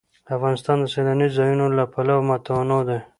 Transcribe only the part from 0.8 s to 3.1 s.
د سیلانی ځایونه له پلوه متنوع دی.